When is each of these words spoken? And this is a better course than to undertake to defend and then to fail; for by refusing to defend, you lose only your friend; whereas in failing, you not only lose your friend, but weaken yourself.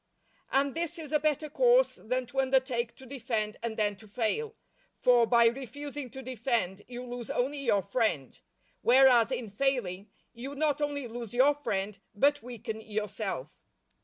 And 0.51 0.73
this 0.73 0.97
is 0.97 1.11
a 1.11 1.19
better 1.19 1.47
course 1.47 1.97
than 2.01 2.25
to 2.25 2.39
undertake 2.39 2.95
to 2.95 3.05
defend 3.05 3.57
and 3.61 3.77
then 3.77 3.95
to 3.97 4.07
fail; 4.07 4.55
for 4.97 5.27
by 5.27 5.45
refusing 5.45 6.09
to 6.09 6.23
defend, 6.23 6.81
you 6.87 7.05
lose 7.05 7.29
only 7.29 7.59
your 7.59 7.83
friend; 7.83 8.41
whereas 8.81 9.31
in 9.31 9.47
failing, 9.47 10.09
you 10.33 10.55
not 10.55 10.81
only 10.81 11.07
lose 11.07 11.35
your 11.35 11.53
friend, 11.53 11.99
but 12.15 12.41
weaken 12.41 12.81
yourself. 12.81 13.61